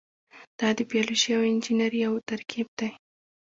[0.59, 2.89] دا د بیولوژي او انجنیری یو ترکیب دی.